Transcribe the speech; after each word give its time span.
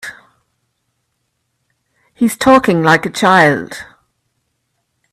He's 2.15 2.35
talking 2.35 2.81
like 2.81 3.05
a 3.05 3.11
child. 3.11 3.85